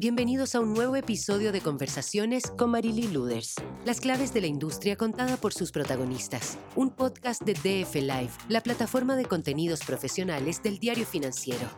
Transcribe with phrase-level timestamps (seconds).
[0.00, 3.56] Bienvenidos a un nuevo episodio de Conversaciones con Marily Luders.
[3.84, 6.56] Las claves de la industria contada por sus protagonistas.
[6.74, 11.68] Un podcast de DF Live, la plataforma de contenidos profesionales del diario financiero.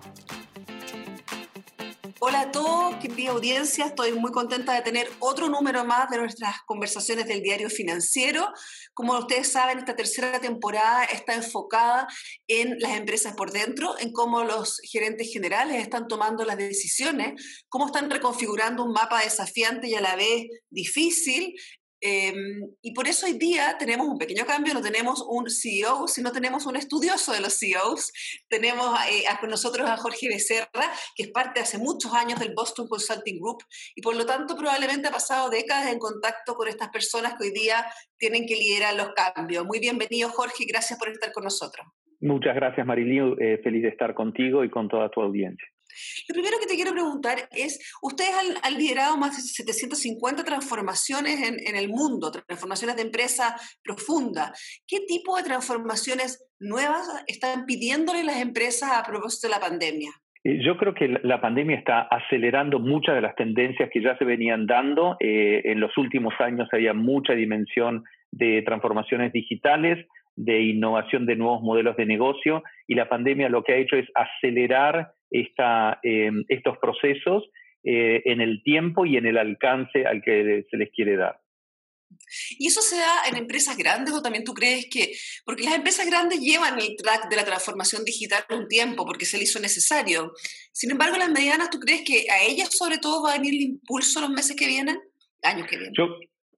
[2.25, 3.87] Hola a todos, querida audiencia.
[3.87, 8.49] Estoy muy contenta de tener otro número más de nuestras conversaciones del diario financiero.
[8.95, 12.07] Como ustedes saben, esta tercera temporada está enfocada
[12.47, 17.87] en las empresas por dentro, en cómo los gerentes generales están tomando las decisiones, cómo
[17.87, 21.57] están reconfigurando un mapa desafiante y a la vez difícil
[22.05, 26.33] Em, y por eso hoy día tenemos un pequeño cambio, no tenemos un CEO, sino
[26.33, 28.13] tenemos un estudioso de los CEOs.
[28.49, 32.89] Tenemos eh, con nosotros a Jorge Becerra, que es parte hace muchos años del Boston
[32.89, 33.63] Consulting Group
[33.95, 37.53] y por lo tanto probablemente ha pasado décadas en contacto con estas personas que hoy
[37.53, 37.87] día
[38.19, 39.65] tienen que liderar los cambios.
[39.65, 41.87] Muy bienvenido Jorge, gracias por estar con nosotros.
[42.21, 45.69] Muchas gracias Marilio, eh, feliz de estar contigo y con toda tu audiencia.
[46.29, 48.31] Lo primero que te quiero preguntar es, ustedes
[48.63, 54.53] han, liderado más de 750 transformaciones en, el mundo, transformaciones de empresa profunda.
[54.87, 60.11] ¿Qué tipo de transformaciones nuevas están pidiéndole las empresas a propósito de la pandemia?
[60.45, 64.25] Eh, yo creo que la pandemia está acelerando muchas de las tendencias que ya se
[64.25, 65.17] venían dando.
[65.21, 71.63] Eh, en los últimos años había mucha dimensión de transformaciones digitales, de innovación de nuevos
[71.63, 76.79] modelos de negocio y la pandemia lo que ha hecho es acelerar esta, em, estos
[76.79, 77.45] procesos
[77.85, 81.41] eh, en el tiempo y en el alcance al que se les quiere dar.
[82.59, 85.13] ¿Y eso se da en empresas grandes o también tú crees que,
[85.45, 89.37] porque las empresas grandes llevan el track de la transformación digital un tiempo porque se
[89.37, 90.33] le hizo necesario?
[90.73, 93.63] Sin embargo, las medianas, ¿tú crees que a ellas sobre todo va a venir el
[93.63, 94.99] impulso los meses que vienen,
[95.43, 95.95] años que vienen?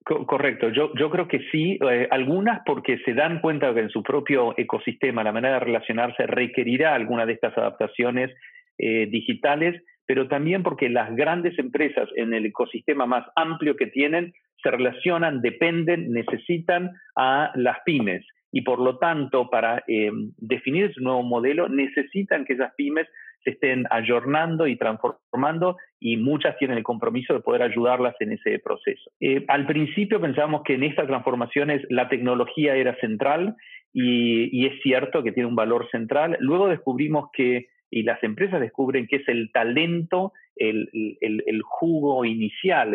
[0.04, 4.02] Correcto, yo, yo creo que sí, eh, algunas porque se dan cuenta que en su
[4.02, 8.30] propio ecosistema la manera de relacionarse requerirá alguna de estas adaptaciones
[8.76, 14.34] eh, digitales, pero también porque las grandes empresas en el ecosistema más amplio que tienen
[14.62, 18.26] se relacionan, dependen, necesitan a las pymes.
[18.52, 23.08] Y por lo tanto para eh, definir su nuevo modelo necesitan que esas pymes
[23.44, 28.58] se estén ayornando y transformando y muchas tienen el compromiso de poder ayudarlas en ese
[28.58, 29.10] proceso.
[29.20, 33.54] Eh, al principio pensábamos que en estas transformaciones la tecnología era central
[33.92, 36.36] y, y, es cierto que tiene un valor central.
[36.40, 42.92] Luego descubrimos que y las empresas descubren que es el talento, el, jugo inicial,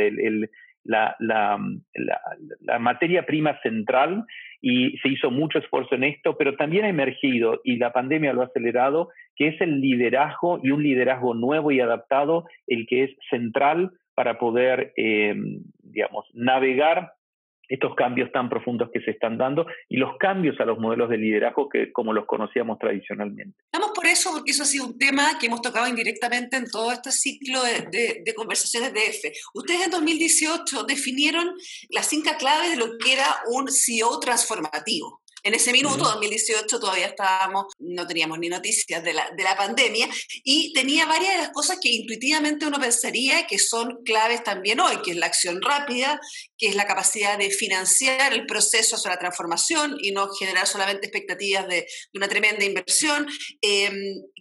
[0.83, 1.57] la,
[2.79, 4.25] materia prima central
[4.61, 8.41] y se hizo mucho esfuerzo en esto, pero también ha emergido, y la pandemia lo
[8.41, 13.11] ha acelerado, que es el liderazgo y un liderazgo nuevo y adaptado, el que es
[13.29, 15.33] central para poder, eh,
[15.81, 17.13] digamos, navegar
[17.69, 21.17] estos cambios tan profundos que se están dando y los cambios a los modelos de
[21.17, 23.57] liderazgo que como los conocíamos tradicionalmente.
[23.65, 26.91] Estamos por eso, porque eso ha sido un tema que hemos tocado indirectamente en todo
[26.91, 29.31] este ciclo de, de, conversaciones de F.
[29.53, 31.53] Ustedes en 2018 definieron
[31.89, 35.21] las cinco claves de lo que era un CEO transformativo.
[35.43, 40.07] En ese minuto, 2018, todavía estábamos, no teníamos ni noticias de la, de la pandemia
[40.43, 45.01] y tenía varias de las cosas que intuitivamente uno pensaría que son claves también hoy,
[45.03, 46.19] que es la acción rápida,
[46.57, 51.07] que es la capacidad de financiar el proceso hacia la transformación y no generar solamente
[51.07, 53.27] expectativas de, una tremenda inversión,
[53.61, 53.93] em,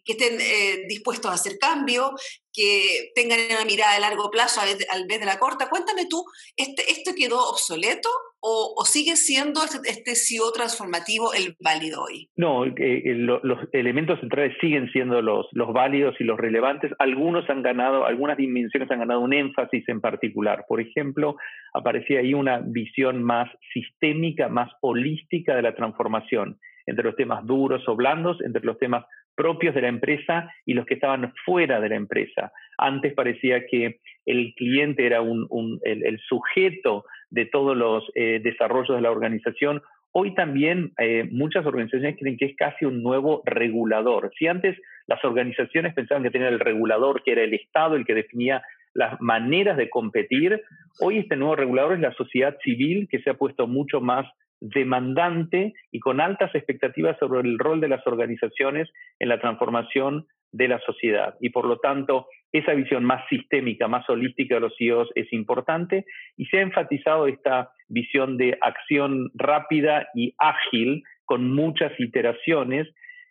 [0.04, 2.15] que estén eh, dispuestos a hacer cambio,
[2.53, 5.69] que tengan una mirada de largo plazo al vez de la corta.
[5.69, 6.25] Cuéntame tú,
[6.56, 8.10] ¿este, ¿esto quedó obsoleto
[8.41, 12.28] o, sigue siendo este, este CEO transformativo el válido hoy?
[12.37, 16.93] No, eh, eh, los elementos centrales siguen siendo los, válidos y los relevantes.
[16.98, 20.65] Algunos han ganado, algunas dimensiones han ganado un énfasis en particular.
[20.69, 21.37] Por ejemplo,
[21.75, 27.87] aparecía ahí una visión más sistémica, más holística de la transformación entre los temas duros
[27.87, 29.04] o blandos, entre los temas
[29.38, 32.50] propios de la empresa y los que estaban fuera de la empresa.
[32.77, 39.11] Antes parecía que el cliente era el, sujeto de todos los eh, desarrollos de la
[39.11, 39.83] organización.
[40.12, 44.31] Hoy también eh, muchas organizaciones creen que es casi un nuevo regulador.
[44.39, 48.15] Si antes las organizaciones pensaban que tenían el regulador, que era el Estado el que
[48.15, 48.62] definía
[48.94, 50.63] las maneras de competir,
[51.01, 54.27] hoy este nuevo regulador es la sociedad civil que se ha puesto mucho más
[54.60, 58.89] demandante y con altas expectativas sobre el rol de las organizaciones
[59.19, 61.34] en la transformación de la sociedad.
[61.41, 66.04] Y por lo tanto, esa visión más sistémica, más holística de los CEOs es importante
[66.36, 72.89] y se ha enfatizado esta visión de acción rápida y ágil con muchas iteraciones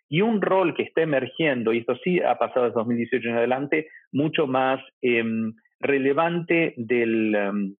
[0.08, 3.88] y un rol que está emergiendo, y esto sí ha pasado desde 2018 en adelante,
[4.10, 7.74] mucho más em, relevante del, em,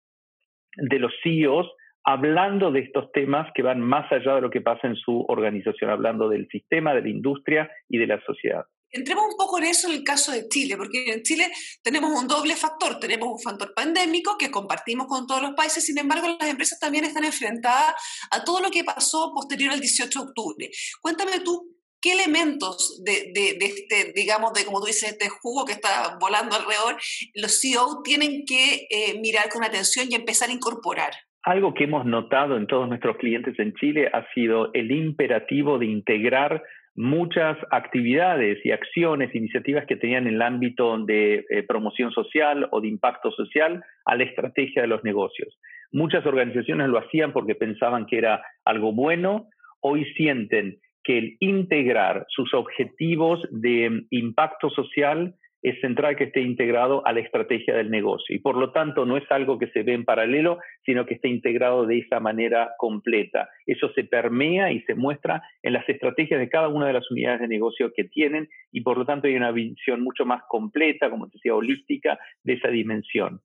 [0.76, 1.72] de los CEOs
[2.04, 5.90] hablando de estos temas que van más allá de lo que pasa en su organización,
[5.90, 8.64] hablando del sistema, de la industria y de la sociedad.
[8.90, 11.50] Entremos un poco en eso en el caso de Chile, porque en Chile
[11.82, 12.98] tenemos un doble factor.
[12.98, 17.04] Tenemos un factor pandémico que compartimos con todos los países, sin embargo, las empresas también
[17.04, 17.94] están enfrentadas
[18.30, 20.70] a todo lo que pasó posterior al 18 de octubre.
[21.02, 26.16] Cuéntame tú, ¿qué elementos de, este, digamos, de como tú dices, este jugo que está
[26.20, 26.96] volando alrededor,
[27.34, 31.12] los CEO tienen que eh, mirar con atención y empezar a incorporar?
[31.42, 35.86] Algo que hemos notado en todos nuestros clientes en Chile ha sido el imperativo de
[35.86, 36.62] integrar
[36.98, 42.80] muchas actividades y acciones, iniciativas que tenían en el ámbito de eh, promoción social o
[42.80, 45.56] de impacto social a la estrategia de los negocios.
[45.92, 49.46] Muchas organizaciones lo hacían porque pensaban que era algo bueno,
[49.80, 57.06] hoy sienten que el integrar sus objetivos de impacto social es central que esté integrado
[57.06, 59.94] a la estrategia del negocio y por lo tanto no es algo que se ve
[59.94, 63.48] en paralelo, sino que esté integrado de esa manera completa.
[63.66, 67.40] Eso se permea y se muestra en las estrategias de cada una de las unidades
[67.40, 71.26] de negocio que tienen y por lo tanto hay una visión mucho más completa, como
[71.26, 73.40] te decía, holística de esa dimensión.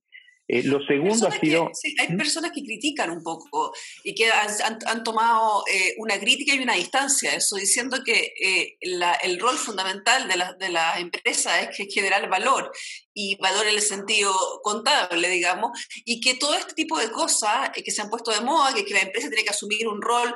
[0.48, 1.72] Eh, lo segundo ha sido...
[2.00, 3.74] hay personas que critican un poco
[4.04, 7.34] y que han, tomado eh, una crítica y una distancia.
[7.34, 12.30] Eso, diciendo que eh, el rol fundamental de, la, de las empresas es que generar
[12.30, 12.72] valor
[13.14, 15.72] y valor en el sentido contable, digamos,
[16.04, 18.94] y que todo este tipo de cosas que se han puesto de moda, que, que
[18.94, 20.34] la empresa tiene que asumir un rol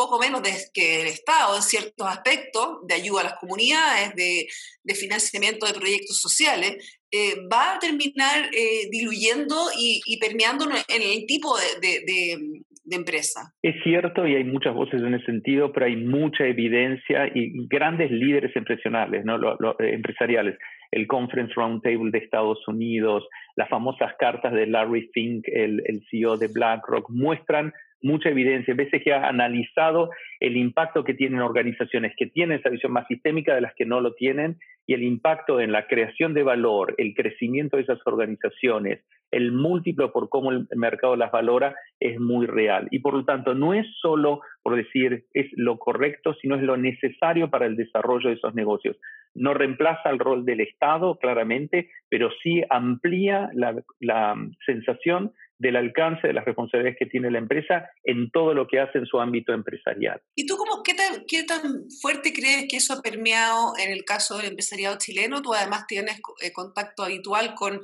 [0.00, 0.40] poco menos
[0.72, 4.48] que el Estado en ciertos aspectos, de ayuda a las comunidades, de,
[4.82, 11.26] de financiamiento de proyectos sociales, eh, va a terminar eh, diluyendo y, permeando en el
[11.26, 12.62] tipo de,
[12.92, 13.52] empresa.
[13.62, 18.10] Es cierto y hay muchas voces en ese sentido, pero hay mucha evidencia y grandes
[18.10, 19.36] líderes empresariales, ¿no?
[19.78, 20.58] Eh, empresariales.
[20.90, 26.48] El Conference Roundtable de Estados Unidos, las famosas cartas de Larry Fink, el CEO de
[26.48, 30.10] BlackRock, muestran mucha evidencia, veces que ha analizado
[30.40, 34.00] el impacto que tienen organizaciones que tienen esa visión más sistémica de las que no
[34.00, 34.56] lo tienen
[34.86, 40.12] y el impacto en la creación de valor, el crecimiento de esas organizaciones, el múltiplo
[40.12, 42.88] por cómo el mercado las valora es muy real.
[42.90, 46.76] Y por lo tanto, no es solo por decir es lo correcto, sino es lo
[46.76, 48.96] necesario para el desarrollo de esos negocios.
[49.34, 54.34] No reemplaza el rol del Estado, claramente, pero sí amplía la, la
[54.66, 58.96] sensación del alcance de las responsabilidades que tiene la empresa en todo lo que hace
[58.96, 60.20] en su ámbito empresarial.
[60.34, 64.04] ¿Y tú cómo, qué, tan, qué tan fuerte crees que eso ha permeado en el
[64.04, 65.42] caso del empresariado chileno?
[65.42, 67.78] Tú además tienes eh, contacto habitual con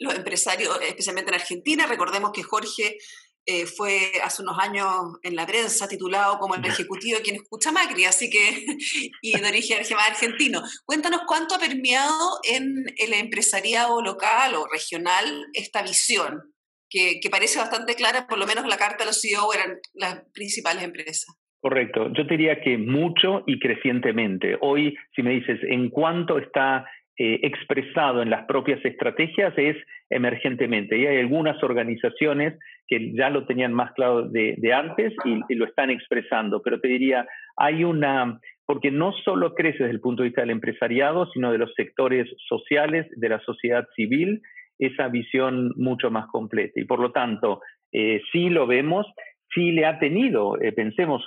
[0.00, 1.86] los empresarios, especialmente en Argentina.
[1.86, 2.98] Recordemos que Jorge
[3.46, 4.88] eh, fue hace unos años
[5.22, 8.66] en la prensa titulado como el ejecutivo de quien escucha Macri, así que,
[9.22, 9.78] y de origen
[10.08, 10.60] argentino.
[10.84, 16.55] Cuéntanos cuánto ha permeado en el empresariado local o regional esta visión
[16.90, 20.84] que, parece bastante clara, por lo menos la carta de los CEO eran las principales
[20.84, 21.26] empresas.
[21.60, 24.56] Correcto, yo diría que mucho y crecientemente.
[24.60, 26.86] Hoy, si me dices, ¿en cuánto está
[27.18, 29.52] eh, expresado en las propias estrategias?
[29.56, 29.76] Es
[30.08, 30.96] emergentemente.
[30.96, 32.56] Y hay algunas organizaciones
[32.86, 36.86] que ya lo tenían más claro de, antes y, y, lo están expresando, pero te
[36.86, 41.50] diría, hay una, porque no solo crece desde el punto de vista del empresariado, sino
[41.50, 44.40] de los sectores sociales, de la sociedad civil,
[44.78, 46.80] esa visión mucho más completa.
[46.80, 47.60] Y por lo tanto,
[47.92, 49.06] eh, sí lo vemos,
[49.52, 51.24] Chile ha tenido, eh, pensemos,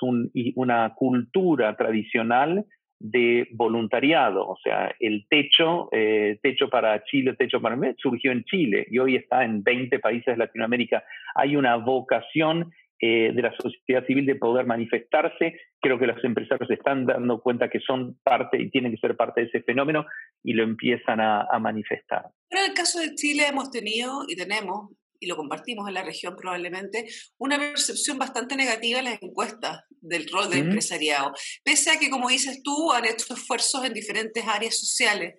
[0.56, 2.66] una cultura tradicional
[3.00, 8.44] de voluntariado, o sea, el techo, eh, techo para Chile, techo para mí, surgió en
[8.44, 11.04] Chile y hoy está en 20 países de Latinoamérica.
[11.36, 12.72] Hay una vocación
[13.08, 15.60] de la sociedad civil de poder manifestarse.
[15.82, 19.16] Creo que los empresarios se están dando cuenta que son parte y tienen que ser
[19.16, 20.06] parte de ese fenómeno
[20.44, 22.26] y lo empiezan a, manifestar.
[22.50, 26.04] Pero en el caso de Chile hemos tenido y tenemos, y lo compartimos en la
[26.04, 27.06] región probablemente,
[27.38, 31.32] una percepción bastante negativa en las encuestas del rol del empresariado,
[31.64, 35.36] pese a que, como dices tú, han hecho esfuerzos en diferentes áreas sociales.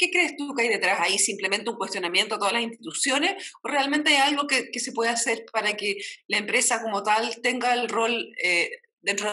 [0.00, 1.18] ¿Qué crees tú que hay detrás ahí?
[1.18, 3.52] ¿Simplemente un cuestionamiento a todas las instituciones?
[3.62, 7.74] ¿O realmente hay algo que, se puede hacer para que la empresa como tal tenga
[7.74, 8.70] el rol eh,
[9.02, 9.28] dentro,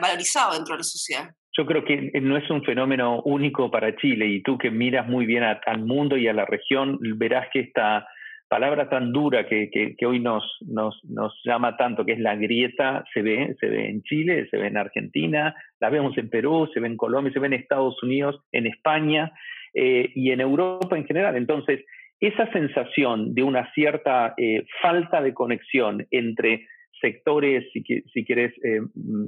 [0.00, 1.30] valorizado dentro de la sociedad?
[1.56, 5.24] Yo creo que no es un fenómeno único para Chile y tú que miras muy
[5.24, 8.08] bien al mundo y a la región, verás que esta
[8.48, 13.04] palabra tan dura que, que, hoy nos, nos, nos, llama tanto, que es la grieta,
[13.14, 16.80] se ve, se ve en Chile, se ve en Argentina, la vemos en Perú, se
[16.80, 19.32] ve en Colombia, se ve en Estados Unidos, en España
[19.74, 21.36] eh, y en Europa en general.
[21.36, 21.84] Entonces,
[22.20, 26.66] esa sensación de una cierta eh, falta de conexión entre
[27.00, 28.80] sectores, si, si quieres, eh,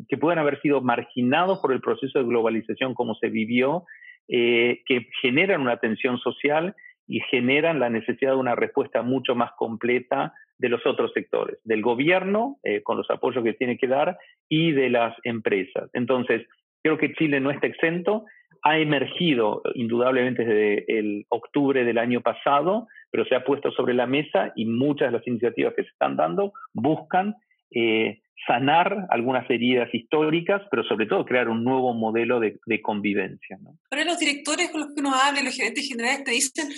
[0.09, 3.85] que puedan haber sido marginados por el proceso de globalización como se vivió,
[4.29, 6.75] eh, que generan una tensión social
[7.07, 11.83] y generan la necesidad de una respuesta mucho más completa de los otros sectores, del
[11.83, 14.17] gobierno, eh, con los apoyos que tiene que dar,
[14.49, 15.91] y de las empresas.
[15.93, 16.47] Entonces,
[16.83, 18.25] creo que Chile no está exento.
[18.64, 24.06] Ha emergido indudablemente desde el octubre del año pasado, pero se ha puesto sobre la
[24.06, 27.37] mesa y muchas de las iniciativas que se están dando buscan
[27.71, 33.59] eh, sanar algunas heridas históricas, pero sobre todo crear un nuevo modelo de, convivencia.
[33.61, 33.78] ¿no?
[33.90, 36.68] Ahora los directores con los que uno habla, los gerentes generales te dicen,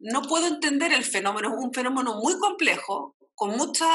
[0.00, 3.88] no puedo entender el fenómeno, es un fenómeno muy complejo, con muchas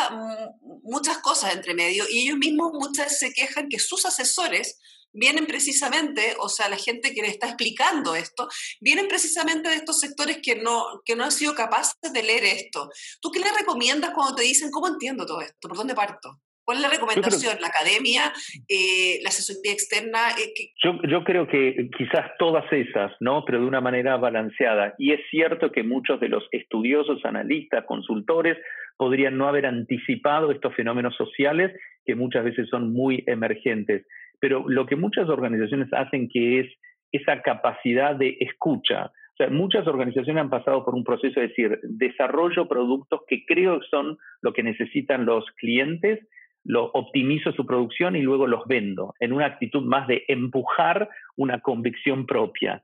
[0.84, 4.80] muchas cosas entre medio, y ellos mismos muchas se quejan que sus asesores
[5.14, 8.48] vienen precisamente, o sea, la gente que le está explicando esto,
[8.80, 12.90] vienen precisamente de estos sectores que no, que no han sido capaces de leer esto.
[13.22, 15.68] ¿Tú qué le recomiendas cuando te dicen, ¿cómo entiendo todo esto?
[15.68, 16.40] ¿Por dónde parto?
[16.64, 17.58] ¿Cuál es la recomendación?
[17.60, 18.32] ¿La academia?
[18.70, 20.30] Eh, ¿La asesoría externa?
[20.38, 23.44] Eh, yo, yo, creo que quizás todas esas, ¿no?
[23.46, 24.94] Pero de una manera balanceada.
[24.98, 28.58] Y es cierto que muchos de los estudiosos, analistas, consultores,
[28.96, 31.72] podrían no haber anticipado estos fenómenos sociales
[32.06, 34.06] que muchas veces son muy emergentes.
[34.42, 36.68] Pero lo que muchas organizaciones hacen que es
[37.14, 39.06] esa capacidad de escucha.
[39.06, 43.80] O sea, muchas organizaciones han pasado por un proceso de decir, desarrollo productos que creo
[43.80, 46.20] que son lo que necesitan los clientes,
[46.64, 51.60] lo optimizo su producción y luego los vendo, en una actitud más de empujar una
[51.60, 52.84] convicción propia.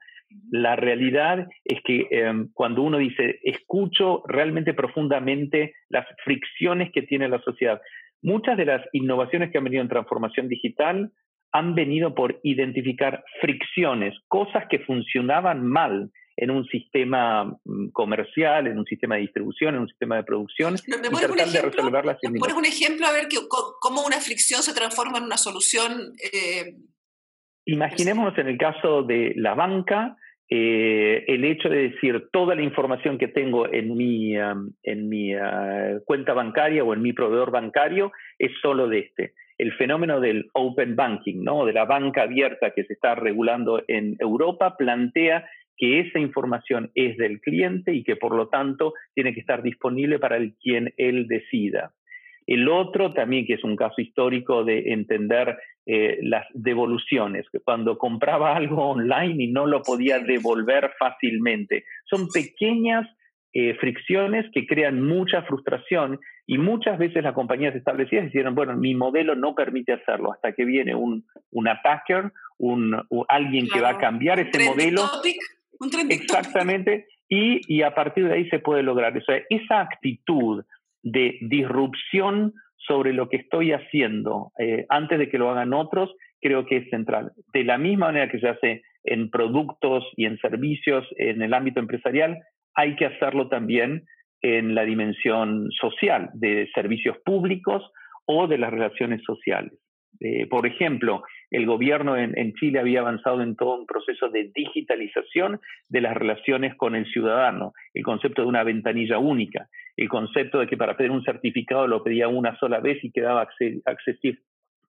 [0.51, 7.29] La realidad es que em, cuando uno dice, escucho realmente profundamente las fricciones que tiene
[7.29, 7.81] la sociedad,
[8.21, 11.11] muchas de las innovaciones que han venido en transformación digital
[11.57, 18.77] han venido por identificar fricciones, cosas que funcionaban mal en un sistema mm, comercial, en
[18.77, 22.17] un sistema de distribución, en un sistema de producción, ¿Me, y tratar de resolverlas.
[22.21, 23.37] ¿Me pones un ejemplo a ver que,
[23.79, 26.13] cómo una fricción se transforma en una solución?
[26.31, 26.75] Eh,
[27.65, 30.15] Imaginémonos en el caso de la banca,
[30.49, 35.35] eh, el hecho de decir toda la información que tengo en mi, um, en mi
[35.35, 39.33] uh, cuenta bancaria o en mi proveedor bancario es solo de este.
[39.57, 41.65] El fenómeno del open banking, ¿no?
[41.65, 47.17] de la banca abierta que se está regulando en Europa, plantea que esa información es
[47.17, 51.27] del cliente y que por lo tanto tiene que estar disponible para el quien él
[51.27, 51.93] decida.
[52.47, 57.97] El otro también, que es un caso histórico de entender eh, las devoluciones, que cuando
[57.97, 61.83] compraba algo online y no lo podía devolver fácilmente.
[62.05, 63.05] Son pequeñas
[63.53, 68.95] eh, fricciones que crean mucha frustración y muchas veces las compañías establecidas dijeron, bueno, mi
[68.95, 73.97] modelo no permite hacerlo, hasta que viene un, un attacker, un, alguien que va a
[73.97, 75.03] cambiar ese modelo.
[76.09, 79.33] Exactamente, y, y, a partir de ahí se puede lograr eso.
[79.49, 80.63] Esa actitud
[81.03, 86.65] de disrupción sobre lo que estoy haciendo eh, antes de que lo hagan otros, creo
[86.65, 87.33] que es central.
[87.51, 91.81] De la misma manera que se hace en productos y en servicios en el ámbito
[91.81, 92.39] empresarial,
[92.73, 94.05] hay que hacerlo también
[94.41, 97.83] en la dimensión social, de servicios públicos
[98.25, 99.73] o de las relaciones sociales.
[100.19, 105.59] Eh, por ejemplo, el gobierno en, Chile había avanzado en todo un proceso de digitalización
[105.89, 110.67] de las relaciones con el ciudadano, el concepto de una ventanilla única, el concepto de
[110.67, 113.47] que para pedir un certificado lo pedía una sola vez y quedaba
[113.85, 114.41] accesible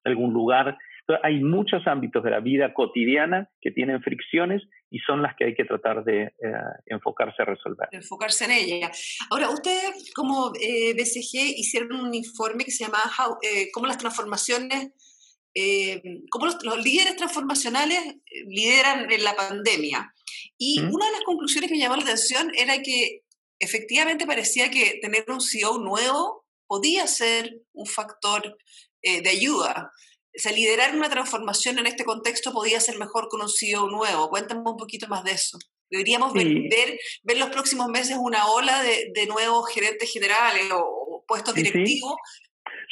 [0.04, 0.76] a algún lugar.
[1.22, 5.54] Hay muchos ámbitos de la vida cotidiana que tienen fricciones y son las que hay
[5.54, 6.32] que tratar de eh,
[6.86, 7.88] enfocarse a resolver.
[7.92, 8.90] Enfocarse en ella.
[9.30, 12.98] Ahora, ustedes como eh, BCG hicieron un informe que se llama
[13.42, 14.92] eh, Cómo las transformaciones
[16.30, 17.98] cómo los, líderes transformacionales
[18.46, 20.14] lideran en la pandemia.
[20.56, 23.24] Y una de las conclusiones que me llamó la atención era que
[23.58, 28.56] efectivamente parecía que tener un CEO nuevo podía ser un factor
[29.02, 29.90] de ayuda.
[30.38, 34.28] O sea, liderar una transformación en este contexto podía ser mejor con un CEO nuevo.
[34.30, 35.58] Cuéntame un poquito más de eso.
[35.90, 36.46] Deberíamos ver,
[37.24, 42.14] ver, los próximos meses una ola de, de nuevos gerentes generales o, puestos directivos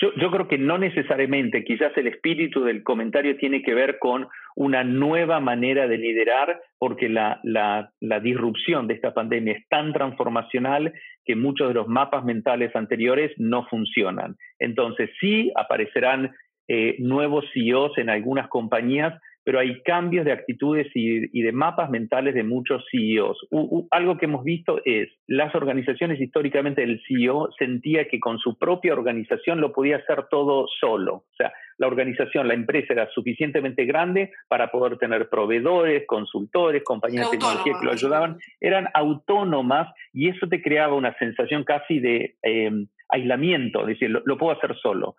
[0.01, 4.85] yo, creo que no necesariamente, quizás el espíritu del comentario tiene que ver con una
[4.85, 10.93] nueva manera de liderar, porque la, la, disrupción de esta pandemia es tan transformacional
[11.25, 14.37] que muchos de los mapas mentales anteriores no funcionan.
[14.59, 16.31] Entonces sí aparecerán
[16.69, 19.15] eh, nuevos CEOs en algunas compañías,
[19.47, 23.47] pero hay cambios de actitudes y, de mapas mentales de muchos CEOs.
[23.93, 28.93] algo que hemos visto es, las organizaciones históricamente el CEO sentía que con su propia
[28.93, 31.15] organización lo podía hacer todo solo.
[31.15, 37.31] O sea, la organización, la empresa era suficientemente grande para poder tener proveedores, consultores, compañías
[37.31, 38.39] de tecnología que lo ayudaban.
[38.61, 42.73] Eran autónomas y eso te creaba una sensación casi de eh,
[43.09, 45.15] aislamiento, es decir, lo puedo hacer solo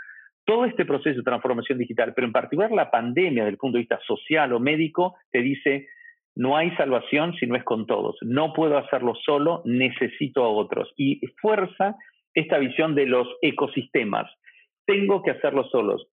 [0.48, 3.82] todo este proceso de transformación digital, pero en particular la pandemia desde el punto de
[3.82, 5.90] vista social o médico, te dice,
[6.36, 8.16] no hay salvación si no es con todos.
[8.22, 10.94] No puedo hacerlo solo, necesito a otros.
[10.96, 11.98] Y fuerza
[12.34, 14.32] esta visión de los ecosistemas.
[14.86, 16.08] Tengo que hacerlo solos.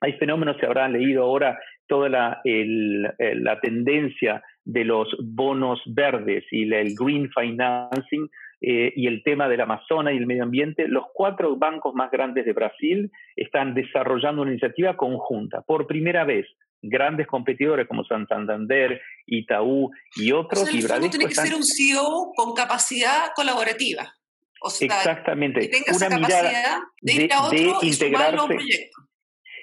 [0.00, 6.94] hay fenómenos, se habrán leído ahora toda la tendencia de los bonos verdes y el
[6.94, 8.28] green financing
[8.66, 12.46] eh, y el tema del Amazonas y el medio ambiente, los cuatro bancos más grandes
[12.46, 15.60] de Brasil están desarrollando una iniciativa conjunta.
[15.60, 16.46] Por primera vez,
[16.80, 20.62] grandes competidores como Santander, Itaú y otros.
[20.62, 24.14] O sea, y Bradesco tiene que ser un CEO con capacidad colaborativa.
[24.62, 25.60] O sea, Exactamente.
[25.60, 28.90] Que tenga una esa capacidad de, ir a otro de y integrarse.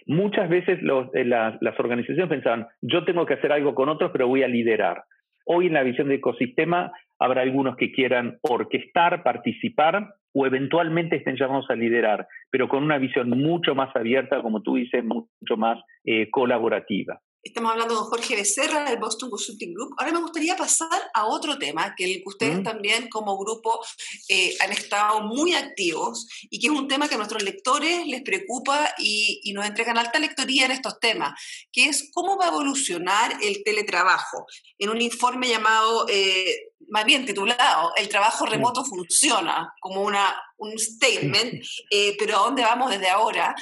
[0.05, 4.12] Muchas veces los, eh, las, las organizaciones pensaban, yo tengo que hacer algo con otros,
[4.12, 5.05] pero voy a liderar.
[5.46, 6.91] Hoy en la visión de ecosistema
[7.22, 12.98] habrá algunos que quieran orquestar, participar o eventualmente estén llamados a liderar, pero con una
[12.98, 17.22] visión mucho más abierta, como tú dices, mucho más eh, colaborativa.
[17.43, 19.95] Estamos hablando con Jorge Becerra del Boston Consulting Group.
[19.98, 22.63] Ahora me gustaría pasar a otro tema, que el ustedes mm.
[22.63, 23.83] también como grupo
[24.29, 28.21] eh, han estado muy activos y que es un tema que a nuestros lectores les
[28.21, 31.33] preocupa y, nos entregan alta lectoría en estos temas,
[31.71, 34.45] que es cómo va a evolucionar el teletrabajo.
[34.77, 40.77] En un informe llamado, eh, más bien titulado, El trabajo remoto funciona, como una, un
[40.77, 43.55] statement, eh, pero ¿a dónde vamos desde ahora?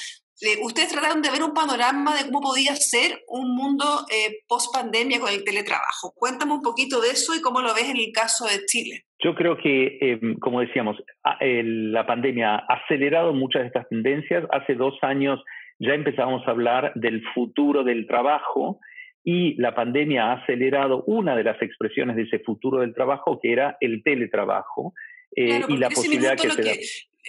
[0.62, 5.20] Ustedes trataron de ver un panorama de cómo podía ser un mundo eh, post pandemia
[5.20, 6.14] con el teletrabajo.
[6.16, 9.04] Cuéntame un poquito de eso y cómo lo ves en el caso de Chile.
[9.22, 14.46] Yo creo que, em, como decíamos, la pandemia ha acelerado muchas de estas tendencias.
[14.52, 15.44] Hace dos años
[15.78, 18.80] ya empezamos a hablar del futuro del trabajo
[19.24, 23.52] y la pandemia ha acelerado una de las expresiones de ese futuro del trabajo, que
[23.52, 24.94] era el teletrabajo.
[25.36, 26.72] Eh, y la posibilidad que, se da.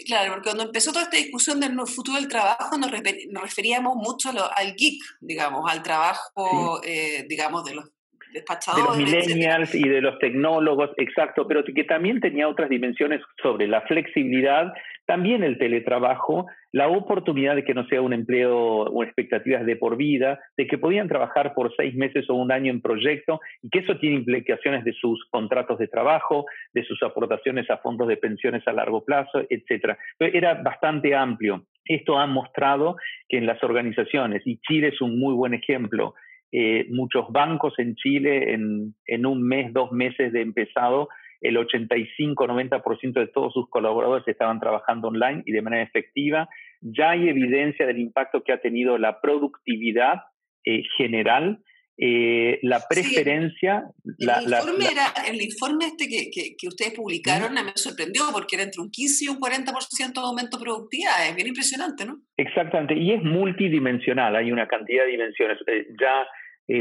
[0.07, 4.75] Claro, porque cuando empezó toda esta discusión del futuro del trabajo nos, referíamos mucho al
[4.75, 7.91] geek, digamos, al trabajo, eh, digamos, de los
[8.33, 8.97] despachadores.
[8.97, 13.67] De los millennials y de los tecnólogos, exacto, pero que también tenía otras dimensiones sobre
[13.67, 14.73] la flexibilidad
[15.11, 19.97] también el teletrabajo, la oportunidad de que no sea un empleo o expectativas de por
[19.97, 23.81] vida, de que podían trabajar por seis meses o un año en proyecto y que
[23.81, 28.63] eso tiene implicaciones de sus contratos de trabajo, de sus aportaciones a fondos de pensiones
[28.69, 29.99] a largo plazo, etc.
[30.21, 31.65] Era bastante amplio.
[31.85, 32.95] Esto ha mostrado
[33.29, 36.15] que en las organizaciones, y Chile es un muy buen ejemplo,
[36.53, 41.09] eh, muchos bancos en Chile en, en un mes, dos meses de empezado,
[41.41, 46.49] el 85-90% de todos sus colaboradores estaban trabajando online y de manera efectiva.
[46.81, 50.23] Ya hay evidencia del impacto que ha tenido la productividad
[50.65, 51.63] eh, general,
[52.03, 53.85] eh, la preferencia.
[54.19, 58.81] el, informe era, el informe este que, que, ustedes publicaron me sorprendió porque era entre
[58.81, 61.29] un 15 y un 40% de aumento de productividad.
[61.29, 62.21] Es bien impresionante, ¿no?
[62.37, 65.59] Exactamente, y es multidimensional, hay una cantidad de dimensiones.
[65.67, 66.27] Eh, ya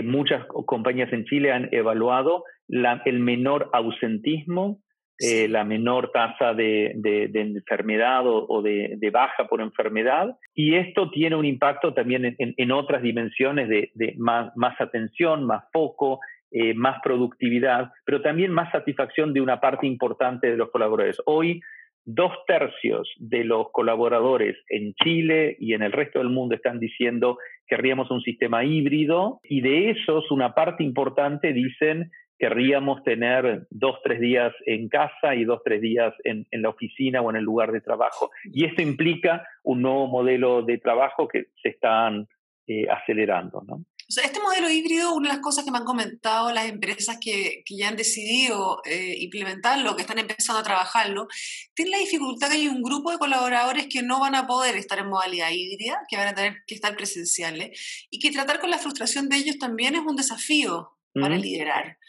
[0.03, 4.79] muchas compañías en Chile han evaluado el menor ausentismo,
[5.21, 6.93] eh, la menor tasa de,
[7.33, 10.37] enfermedad o, de, baja por enfermedad.
[10.53, 16.19] Y esto tiene un impacto también en, otras dimensiones de, más, más, atención, más foco,
[16.51, 21.21] eh, más productividad, pero también más satisfacción de una parte importante de los colaboradores.
[21.25, 21.61] Hoy,
[22.05, 27.37] dos tercios de los colaboradores en Chile y en el resto del mundo están diciendo
[27.67, 33.97] que querríamos un sistema híbrido y de esos una parte importante dicen querríamos tener dos,
[34.01, 37.71] tres días en casa y dos, tres días en, la oficina o en el lugar
[37.73, 38.31] de trabajo.
[38.45, 42.27] Y esto implica un nuevo modelo de trabajo que se están
[42.65, 43.61] eh, acelerando.
[43.67, 43.83] ¿no?
[44.09, 47.19] O sea, este modelo híbrido, una de las cosas que me han comentado las empresas
[47.21, 51.27] que, que ya han decidido eh, implementarlo, que están empezando a trabajarlo,
[51.75, 54.97] tiene la dificultad que hay un grupo de colaboradores que no van a poder estar
[54.97, 58.79] en modalidad híbrida, que van a tener que estar presenciales, y que tratar con la
[58.79, 61.99] frustración de ellos también es un desafío para liderar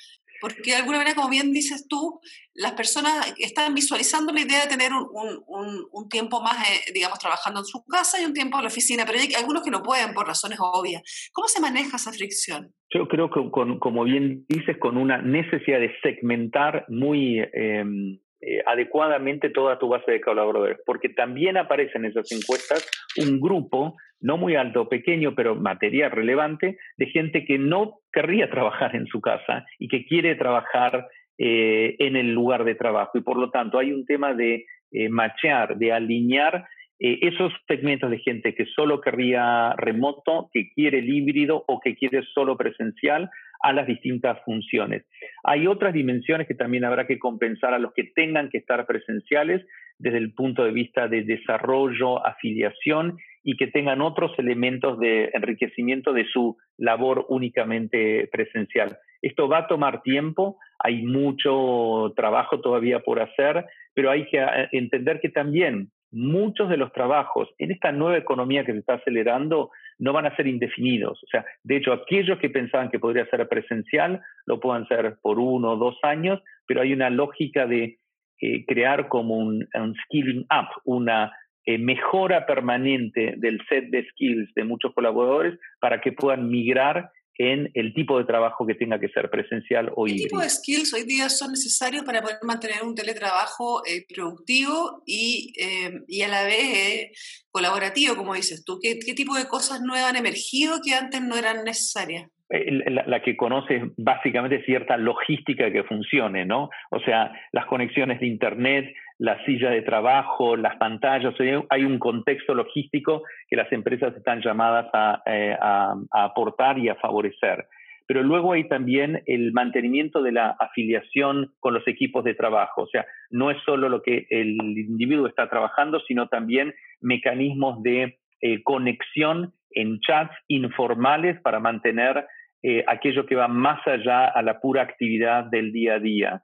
[0.41, 2.21] porque de alguna manera, como bien dices tú,
[2.55, 7.67] las personas están visualizando la idea de tener un, tiempo más, eh, digamos, trabajando en
[7.67, 10.27] su casa y un tiempo en la oficina, pero hay algunos que no pueden por
[10.27, 11.03] razones obvias.
[11.33, 12.73] ¿Cómo se maneja esa fricción?
[12.93, 19.51] Yo creo que, como bien dices, con una necesidad de segmentar muy em, eh, adecuadamente
[19.51, 24.57] toda tu base de colaboradores, porque también aparece en esas encuestas un grupo, no muy
[24.57, 29.89] alto, pequeño, pero material relevante, de gente que no querría trabajar en su casa y
[29.89, 33.19] que quiere trabajar eh, en el lugar de trabajo.
[33.19, 36.67] Y por lo tanto hay un tema de eh, machear, de alinear
[37.03, 42.23] esos segmentos de gente que solo querría remoto, que quiere el híbrido o que quiere
[42.35, 43.31] solo presencial,
[43.63, 45.05] a las distintas funciones.
[45.45, 49.67] Hay otras dimensiones que también habrá que compensar a los que tengan que estar presenciales
[49.99, 56.13] desde el punto de vista de desarrollo, afiliación y que tengan otros elementos de enriquecimiento
[56.13, 58.99] de su labor únicamente presencial.
[59.23, 64.69] Esto va a tomar tiempo, hay mucho trabajo todavía por hacer, pero hay que eh,
[64.73, 69.71] entender que también muchos de los trabajos en esta nueva economía que se está acelerando
[69.99, 71.23] no van a ser indefinidos.
[71.23, 75.39] O sea, de hecho, aquellos que pensaban que podría ser presencial lo pueden ser por
[75.39, 77.99] uno o dos años, pero hay una lógica de
[78.41, 79.67] eh, crear como un,
[80.05, 81.33] skilling up, una
[81.67, 87.71] eh, mejora permanente del set de skills de muchos colaboradores para que puedan migrar en
[87.73, 90.25] el tipo de trabajo que tenga que ser presencial o híbrido.
[90.25, 95.03] ¿Qué tipo de skills hoy día son necesarios para poder mantener un teletrabajo eh, productivo
[95.07, 97.13] y, eh, y, a la vez eh,
[97.51, 98.79] colaborativo, como dices tú?
[98.83, 102.29] ¿Qué, ¿Qué, tipo de cosas nuevas han emergido que antes no eran necesarias?
[102.51, 106.69] La, la, que conoce básicamente cierta logística que funcione, ¿no?
[106.91, 111.35] O sea, las conexiones de Internet, la silla de trabajo, las pantallas,
[111.69, 114.87] hay un contexto logístico que las empresas están llamadas
[115.27, 117.67] eh, a, aportar y a favorecer.
[118.07, 122.83] Pero luego hay también el mantenimiento de la afiliación con los equipos de trabajo.
[122.83, 128.19] O sea, no es solo lo que el individuo está trabajando, sino también mecanismos de
[128.41, 132.25] eh, conexión en chats informales para mantener
[132.63, 136.43] eh, aquello que va más allá a la pura actividad del día a día.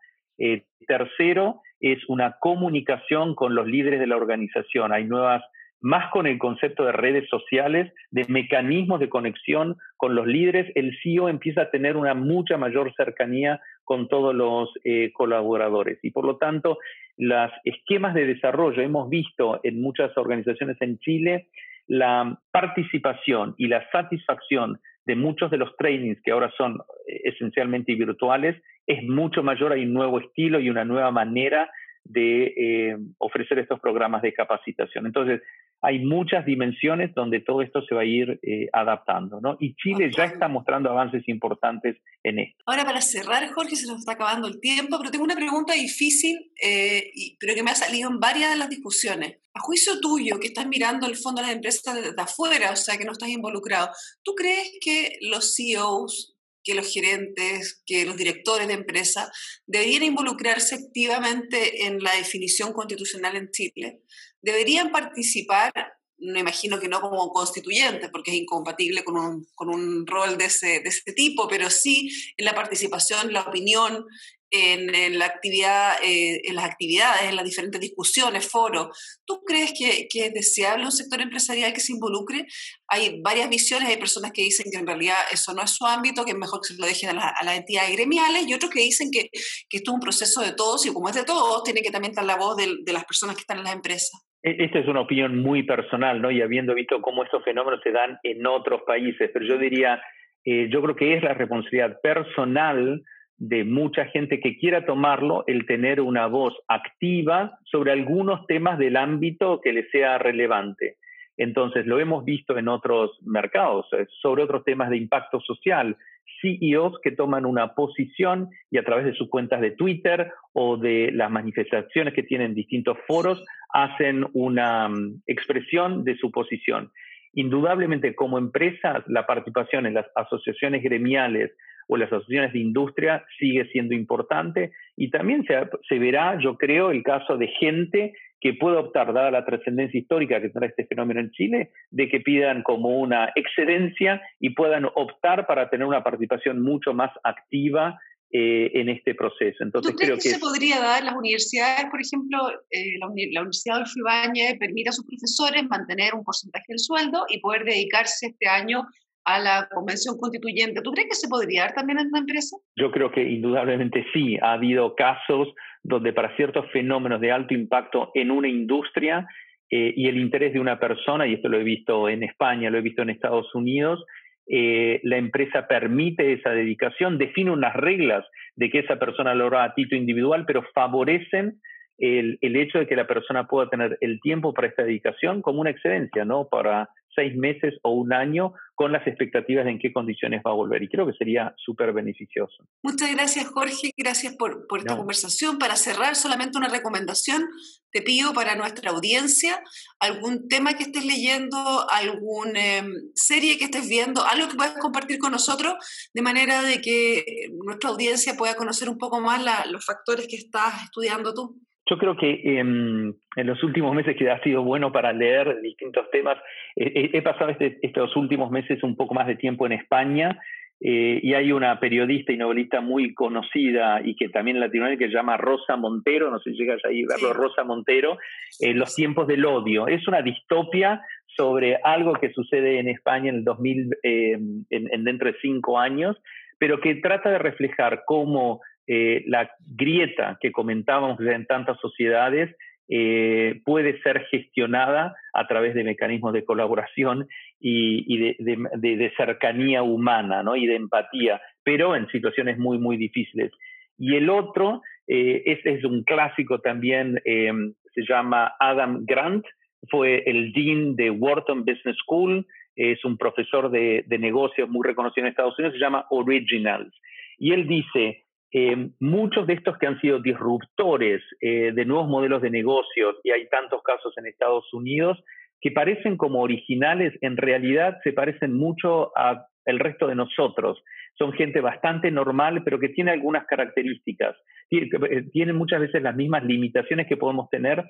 [0.86, 4.92] Tercero, es una comunicación con los líderes de la organización.
[4.92, 5.42] Hay nuevas,
[5.80, 10.96] más con el concepto de redes sociales, de mecanismos de conexión con los líderes, el
[11.02, 15.98] CEO empieza a tener una mucha mayor cercanía con todos los eh, colaboradores.
[16.02, 16.78] Y por lo tanto,
[17.16, 21.48] los esquemas de desarrollo, hemos visto en muchas organizaciones en Chile,
[21.86, 27.94] la participación y la satisfacción de muchos de los trainings que ahora son eh, esencialmente
[27.94, 31.70] virtuales es mucho mayor, hay un nuevo estilo y una nueva manera
[32.04, 35.06] de eh, ofrecer estos programas de capacitación.
[35.06, 35.42] Entonces,
[35.82, 39.56] hay muchas dimensiones donde todo esto se va a ir eh, adaptando, ¿no?
[39.60, 42.62] Y Chile ya está mostrando avances importantes en esto.
[42.66, 46.50] Ahora, para cerrar, Jorge, se nos está acabando el tiempo, pero tengo una pregunta difícil,
[46.62, 49.38] eh, pero que me ha salido en varias de las discusiones.
[49.54, 52.76] A juicio tuyo, que estás mirando el fondo de las empresas de, de afuera, o
[52.76, 53.90] sea, que no estás involucrado,
[54.22, 56.35] ¿tú crees que los CEOs
[56.66, 59.30] que los gerentes, que los directores de empresa
[59.66, 64.02] deberían involucrarse activamente en la definición constitucional en Chile.
[64.42, 65.72] Deberían participar,
[66.18, 70.46] me imagino que no como constituyentes, porque es incompatible con un, con un rol de
[70.46, 74.04] ese, de ese tipo, pero sí en la participación, la opinión,
[74.50, 78.88] en, la actividad, eh, en las actividades, en las diferentes discusiones, foros.
[79.26, 82.46] ¿Tú crees que, es deseable un sector empresarial que se involucre?
[82.88, 86.24] Hay varias visiones, hay personas que dicen que en realidad eso no es su ámbito,
[86.24, 89.10] que es mejor que se lo dejen a, las entidades gremiales, y otros que dicen
[89.10, 89.28] que,
[89.68, 92.12] que, esto es un proceso de todos, y como es de todos, tiene que también
[92.12, 94.26] estar la voz de, de las personas que están en las empresas.
[94.42, 96.30] E, esta es una opinión muy personal, ¿no?
[96.30, 100.00] Y habiendo visto cómo estos fenómenos se dan en otros países, pero yo diría,
[100.44, 103.02] eh, yo creo que es la responsabilidad personal
[103.38, 108.96] de mucha gente que quiera tomarlo el tener una voz activa sobre algunos temas del
[108.96, 110.96] ámbito que le sea relevante.
[111.36, 115.96] Entonces, lo hemos visto en otros mercados, eh, sobre otros temas de impacto social,
[116.40, 121.10] CEOs que toman una posición y a través de sus cuentas de Twitter o de
[121.12, 126.90] las manifestaciones que tienen distintos foros hacen una mm, expresión de su posición.
[127.34, 131.52] Indudablemente, como empresas, la participación en las asociaciones gremiales
[131.88, 137.02] o las asociaciones de industria sigue siendo importante y también se, verá, yo creo, el
[137.02, 141.30] caso de gente que puede optar, dada la trascendencia histórica que tendrá este fenómeno en
[141.30, 146.92] Chile, de que pidan como una excedencia y puedan optar para tener una participación mucho
[146.92, 147.98] más activa
[148.32, 149.62] eh, en este proceso.
[149.62, 152.38] Entonces, ¿Tú crees creo que, se podría dar las universidades, por ejemplo,
[152.70, 157.24] eh, la, la, Universidad Adolfo Ibáñez permite a sus profesores mantener un porcentaje del sueldo
[157.28, 158.82] y poder dedicarse este año
[159.26, 160.80] a la convención constituyente.
[160.82, 162.56] ¿Tú crees que se podría dar también en una empresa?
[162.76, 164.38] Yo creo que indudablemente sí.
[164.40, 165.48] Ha habido casos
[165.82, 169.26] donde para ciertos fenómenos de alto impacto en una industria
[169.68, 172.78] eh, y el interés de una persona, y esto lo he visto en España, lo
[172.78, 174.04] he visto en Estados Unidos,
[174.48, 179.64] eh, la empresa permite esa dedicación, define unas reglas de que esa persona lo hará
[179.64, 181.60] a título individual, pero favorecen
[181.98, 185.60] el, el, hecho de que la persona pueda tener el tiempo para esta dedicación como
[185.60, 186.48] una excedencia, ¿no?
[186.48, 190.54] Para seis meses o un año con las expectativas de en qué condiciones va a
[190.54, 190.82] volver.
[190.82, 192.68] Y creo que sería súper beneficioso.
[192.82, 193.90] Muchas gracias, Jorge.
[193.96, 195.58] Gracias por, por esta conversación.
[195.58, 197.48] Para cerrar, solamente una recomendación.
[197.90, 199.62] Te pido para nuestra audiencia
[199.98, 201.56] algún tema que estés leyendo,
[201.90, 205.74] alguna em, serie que estés viendo, algo que puedas compartir con nosotros,
[206.12, 207.24] de manera de que
[207.64, 211.58] nuestra audiencia pueda conocer un poco más los factores que estás estudiando tú.
[211.88, 216.10] Yo creo que em, en los últimos meses que ha sido bueno para leer distintos
[216.10, 216.36] temas,
[216.74, 220.38] he pasado este, estos últimos meses un poco más de tiempo en España
[220.78, 225.10] eh, y hay una periodista y novelista muy conocida y que también en Latinoamérica que
[225.10, 228.18] se llama Rosa Montero, no sé si llegas ahí a verlo, Rosa Montero,
[228.60, 229.88] eh, Los tiempos del odio.
[229.88, 234.38] Es una distopia sobre algo que sucede en España en el 2000, eh,
[234.70, 236.16] en, dentro de cinco años,
[236.58, 242.54] pero que trata de reflejar cómo la grieta que comentábamos en tantas sociedades
[242.88, 247.26] eh, puede ser gestionada a través de mecanismos de colaboración
[247.58, 250.54] y, de, cercanía humana ¿no?
[250.54, 253.50] y de empatía, pero en situaciones muy, muy difíciles.
[253.98, 257.50] Y el otro, eh, es, un clásico también, eh,
[257.92, 259.44] se llama Adam Grant,
[259.90, 262.46] fue el dean de Wharton Business School,
[262.76, 266.94] es un profesor de, de negocios muy reconocido en Estados Unidos, se llama Originals.
[267.38, 272.42] Y él dice, eh, muchos de estos que han sido disruptores eh, de nuevos modelos
[272.42, 275.22] de negocios, y hay tantos casos en Estados Unidos,
[275.60, 280.82] que parecen como originales, en realidad se parecen mucho al resto de nosotros.
[281.18, 284.36] Son gente bastante normal, pero que tiene algunas características.
[284.70, 287.84] Eh, tienen muchas veces las mismas limitaciones que podemos tener,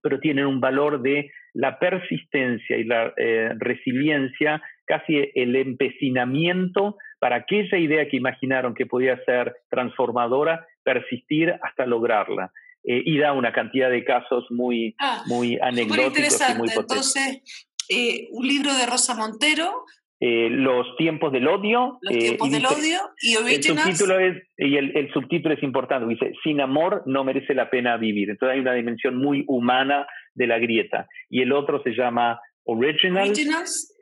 [0.00, 3.12] pero tienen un valor de la persistencia y la
[3.58, 11.86] resiliencia, casi el empecinamiento para aquella idea que imaginaron que podía ser transformadora, persistir hasta
[11.86, 12.50] lograrla.
[12.82, 17.14] Eh, y da una cantidad de casos muy, ah, muy anecdóticos y muy potentes.
[17.14, 19.84] Entonces, eh, un libro de Rosa Montero.
[20.18, 22.00] Eh, los tiempos del odio.
[22.00, 23.86] Los tiempos del odio y Originals.
[23.86, 27.96] El subtítulo es, y el, subtítulo es importante, dice, sin amor no merece la pena
[27.98, 28.30] vivir.
[28.30, 31.06] Entonces hay una dimensión muy humana de la grieta.
[31.30, 33.30] Y el otro se llama Originals.
[33.30, 33.92] Originals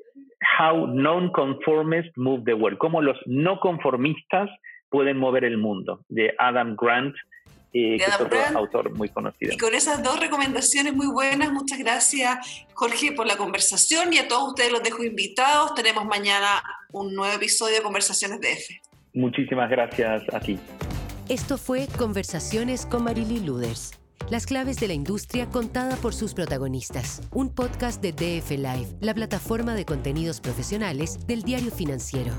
[0.59, 4.49] How Non-Conformists Move the World, cómo los no conformistas
[4.89, 7.15] pueden mover el mundo, de Adam Grant,
[7.73, 9.53] eh, que es otro autor muy conocido.
[9.53, 14.27] Y con esas dos recomendaciones muy buenas, muchas gracias Jorge por la conversación y a
[14.27, 15.75] todos ustedes los dejo invitados.
[15.75, 18.81] Tenemos mañana un nuevo episodio de Conversaciones de F.
[19.15, 20.59] Muchísimas gracias a ti.
[21.29, 24.00] Esto fue Conversaciones con Marily Luders.
[24.29, 27.21] Las claves de la industria contada por sus protagonistas.
[27.33, 32.33] Un podcast de DF Live, la plataforma de contenidos profesionales del diario financiero.